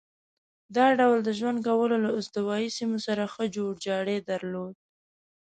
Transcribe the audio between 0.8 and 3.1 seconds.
ډول د ژوند کولو له استوایي سیمو